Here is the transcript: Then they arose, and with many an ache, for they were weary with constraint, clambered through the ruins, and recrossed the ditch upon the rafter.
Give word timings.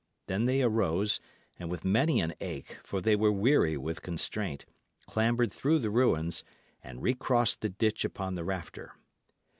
Then 0.25 0.45
they 0.45 0.63
arose, 0.63 1.19
and 1.59 1.69
with 1.69 1.85
many 1.85 2.21
an 2.21 2.33
ache, 2.41 2.79
for 2.83 3.01
they 3.01 3.15
were 3.15 3.31
weary 3.31 3.77
with 3.77 4.01
constraint, 4.01 4.65
clambered 5.05 5.51
through 5.51 5.77
the 5.77 5.91
ruins, 5.91 6.43
and 6.83 7.03
recrossed 7.03 7.61
the 7.61 7.69
ditch 7.69 8.03
upon 8.03 8.33
the 8.33 8.43
rafter. 8.43 8.95